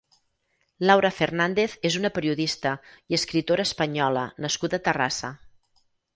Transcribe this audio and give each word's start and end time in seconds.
Laura 0.89 1.11
Fernández 1.17 1.75
és 1.89 1.97
una 1.99 2.11
periodista 2.15 2.73
i 3.13 3.19
escritora 3.19 3.67
española 3.71 4.27
nascuda 4.47 4.81
a 4.81 4.85
Terrassa. 4.91 5.33